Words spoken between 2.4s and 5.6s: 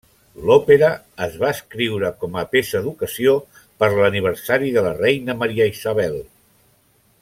a peça d'ocasió per l'aniversari de la reina